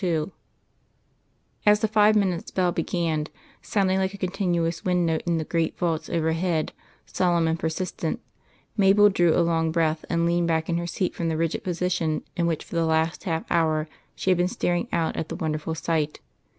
II 0.03 0.31
As 1.63 1.81
the 1.81 1.87
five 1.87 2.15
minutes 2.15 2.49
bell 2.49 2.71
began, 2.71 3.27
sounding 3.61 3.99
like 3.99 4.15
a 4.15 4.17
continuous 4.17 4.83
wind 4.83 5.05
note 5.05 5.21
in 5.27 5.37
the 5.37 5.43
great 5.43 5.77
vaults 5.77 6.09
overhead, 6.09 6.73
solemn 7.05 7.47
and 7.47 7.59
persistent, 7.59 8.19
Mabel 8.75 9.09
drew 9.09 9.37
a 9.37 9.45
long 9.45 9.71
breath 9.71 10.03
and 10.09 10.25
leaned 10.25 10.47
back 10.47 10.69
in 10.69 10.77
her 10.79 10.87
seat 10.87 11.13
from 11.13 11.29
the 11.29 11.37
rigid 11.37 11.63
position 11.63 12.23
in 12.35 12.47
which 12.47 12.63
for 12.63 12.73
the 12.75 12.85
last 12.85 13.25
half 13.25 13.45
hour 13.51 13.87
she 14.15 14.31
had 14.31 14.37
been 14.39 14.47
staring 14.47 14.87
out 14.91 15.15
at 15.15 15.29
the 15.29 15.35
wonderful 15.35 15.75
sight. 15.75 16.19